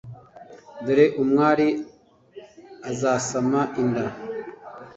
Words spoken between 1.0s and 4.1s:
umwari azasama inda